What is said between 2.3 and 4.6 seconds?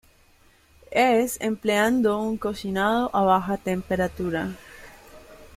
cocinado a baja temperatura.